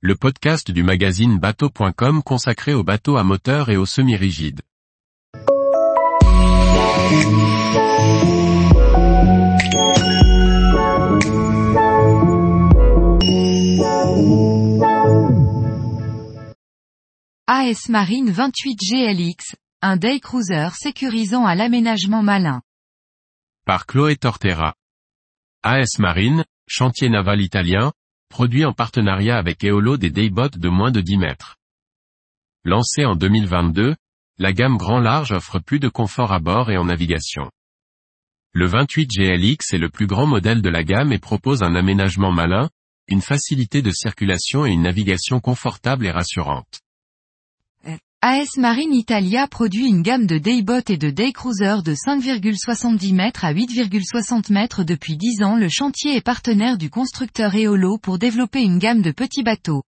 [0.00, 4.60] le podcast du magazine bateau.com consacré aux bateaux à moteur et aux semi-rigides.
[17.48, 22.62] AS Marine 28 GLX, un day cruiser sécurisant à l'aménagement malin.
[23.64, 24.74] Par Chloé Tortera.
[25.64, 27.92] AS Marine, chantier naval italien,
[28.28, 31.56] produit en partenariat avec Eolo des dayboats de moins de 10 mètres.
[32.64, 33.96] Lancé en 2022,
[34.38, 37.50] la gamme grand large offre plus de confort à bord et en navigation.
[38.52, 42.32] Le 28 GLX est le plus grand modèle de la gamme et propose un aménagement
[42.32, 42.70] malin,
[43.08, 46.80] une facilité de circulation et une navigation confortable et rassurante.
[48.20, 53.54] AS Marine Italia produit une gamme de dayboat et de daycruiser de 5,70 mètres à
[53.54, 55.54] 8,60 mètres depuis 10 ans.
[55.54, 59.84] Le chantier est partenaire du constructeur Eolo pour développer une gamme de petits bateaux.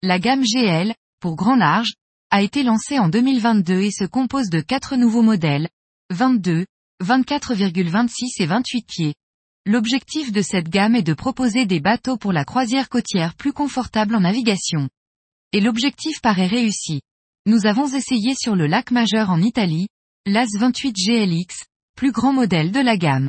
[0.00, 1.94] La gamme GL, pour grand large,
[2.30, 5.68] a été lancée en 2022 et se compose de quatre nouveaux modèles,
[6.10, 6.66] 22,
[7.02, 9.14] 24,26 et 28 pieds.
[9.66, 14.14] L'objectif de cette gamme est de proposer des bateaux pour la croisière côtière plus confortables
[14.14, 14.88] en navigation.
[15.52, 17.00] Et l'objectif paraît réussi.
[17.44, 19.88] Nous avons essayé sur le lac majeur en Italie,
[20.26, 21.64] l'AS 28 GLX,
[21.96, 23.28] plus grand modèle de la gamme.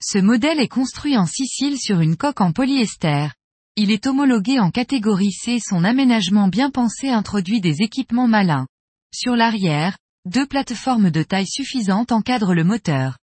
[0.00, 3.30] Ce modèle est construit en Sicile sur une coque en polyester.
[3.74, 5.58] Il est homologué en catégorie C.
[5.60, 8.68] Son aménagement bien pensé introduit des équipements malins.
[9.12, 13.18] Sur l'arrière, deux plateformes de taille suffisante encadrent le moteur.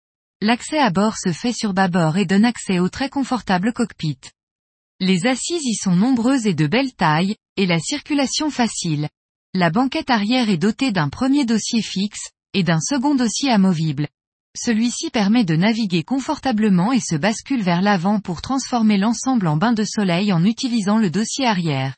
[0.41, 4.19] L'accès à bord se fait sur bâbord et donne accès au très confortable cockpit.
[5.01, 9.09] Les assises y sont nombreuses et de belle taille, et la circulation facile.
[9.57, 14.09] La banquette arrière est dotée d'un premier dossier fixe, et d'un second dossier amovible.
[14.53, 19.71] Celui-ci permet de naviguer confortablement et se bascule vers l'avant pour transformer l'ensemble en bain
[19.71, 21.95] de soleil en utilisant le dossier arrière.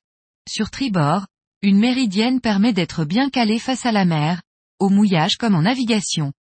[0.48, 1.26] Sur tribord,
[1.64, 4.44] une méridienne permet d'être bien calé face à la mer,
[4.78, 6.34] au mouillage comme en navigation.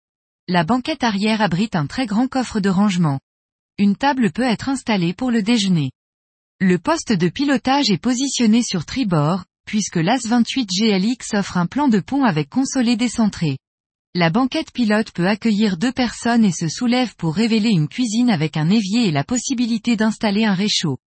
[0.50, 3.22] La banquette arrière abrite un très grand coffre de rangement.
[3.78, 5.92] Une table peut être installée pour le déjeuner.
[6.60, 12.00] Le poste de pilotage est positionné sur tribord, puisque l'AS28 GLX offre un plan de
[12.00, 13.58] pont avec consolé décentré.
[14.14, 18.56] La banquette pilote peut accueillir deux personnes et se soulève pour révéler une cuisine avec
[18.56, 21.00] un évier et la possibilité d'installer un réchaud.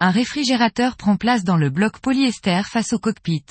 [0.00, 3.44] Un réfrigérateur prend place dans le bloc polyester face au cockpit.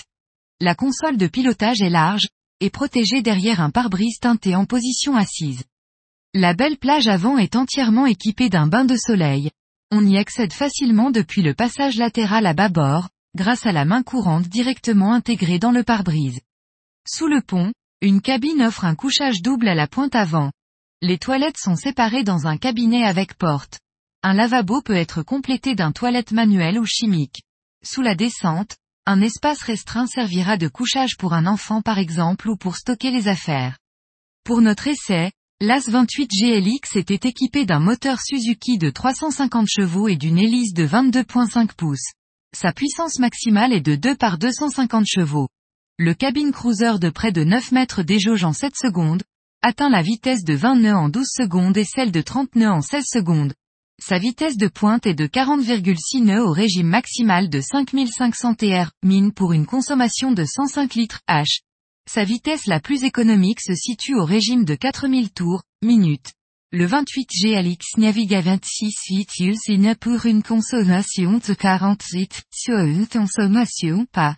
[0.60, 2.28] La console de pilotage est large,
[2.60, 5.64] et protégée derrière un pare-brise teinté en position assise.
[6.34, 9.50] La belle plage avant est entièrement équipée d'un bain de soleil.
[9.92, 14.48] On y accède facilement depuis le passage latéral à bâbord, grâce à la main courante
[14.48, 16.42] directement intégrée dans le pare-brise.
[17.08, 17.72] Sous le pont,
[18.02, 20.52] une cabine offre un couchage double à la pointe avant.
[21.02, 23.80] Les toilettes sont séparées dans un cabinet avec porte.
[24.24, 27.42] Un lavabo peut être complété d'un toilette manuel ou chimique.
[27.84, 28.78] Sous la descente,
[29.08, 33.28] un espace restreint servira de couchage pour un enfant par exemple ou pour stocker les
[33.28, 33.80] affaires.
[34.44, 40.18] Pour notre essai, l'AS 28 GLX était équipé d'un moteur Suzuki de 350 chevaux et
[40.18, 42.12] d'une hélice de 22.5 pouces.
[42.54, 45.48] Sa puissance maximale est de 2 par 250 chevaux.
[45.98, 49.24] Le cabine cruiser de près de 9 mètres déjauge en 7 secondes,
[49.62, 52.82] atteint la vitesse de 20 nœuds en 12 secondes et celle de 30 nœuds en
[52.82, 53.54] 16 secondes.
[54.04, 59.32] Sa vitesse de pointe est de 40,6 nœuds au régime maximal de 5500 TR, mine
[59.32, 61.62] pour une consommation de 105 litres H.
[62.10, 66.34] Sa vitesse la plus économique se situe au régime de 4000 tours, minutes.
[66.74, 69.58] Le 28 GLX navigue à 26 utile
[70.00, 74.38] pour une consommation de 48 sur une consommation par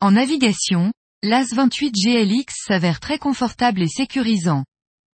[0.00, 4.64] En navigation, l'AS 28 GLX s'avère très confortable et sécurisant.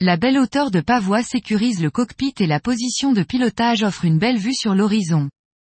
[0.00, 4.18] La belle hauteur de pavois sécurise le cockpit et la position de pilotage offre une
[4.18, 5.28] belle vue sur l'horizon.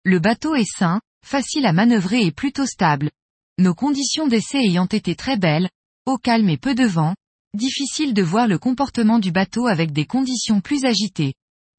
[0.05, 3.13] Le bateau est sain, facile à manœuvrer et plutôt stable.
[3.59, 5.69] Nos conditions d'essai ayant été très belles,
[6.05, 7.15] au calme et peu de vent,
[7.59, 11.35] Difficile de voir le comportement du bateau avec des conditions plus agitées.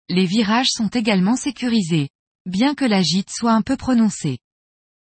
[0.09, 2.09] Les virages sont également sécurisés,
[2.45, 4.39] bien que la gîte soit un peu prononcée.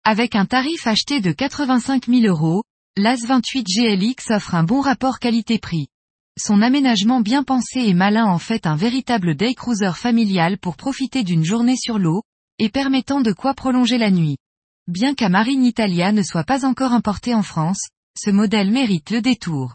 [0.05, 2.63] Avec un tarif acheté de 85 000 euros,
[2.97, 5.89] l'AS 28 GLX offre un bon rapport qualité-prix.
[6.39, 11.25] Son aménagement bien pensé et malin en fait un véritable day cruiser familial pour profiter
[11.25, 12.23] d'une journée sur l'eau,
[12.61, 14.37] et permettant de quoi prolonger la nuit.
[14.87, 19.21] Bien qu'à Marine Italia ne soit pas encore importé en France, ce modèle mérite le
[19.21, 19.75] détour.